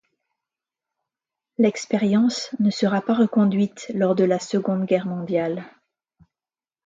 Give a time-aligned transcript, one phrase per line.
[1.59, 5.63] L'expérience ne sera pas reconduite lors de la Seconde Guerre mondiale.